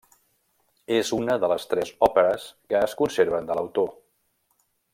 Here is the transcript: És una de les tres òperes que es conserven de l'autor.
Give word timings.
És 0.99 1.11
una 1.17 1.35
de 1.43 1.49
les 1.51 1.67
tres 1.73 1.91
òperes 2.07 2.47
que 2.73 2.81
es 2.87 2.97
conserven 3.03 3.51
de 3.51 3.59
l'autor. 3.59 3.93